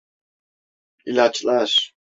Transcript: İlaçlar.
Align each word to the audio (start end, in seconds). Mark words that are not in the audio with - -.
İlaçlar. 1.09 1.93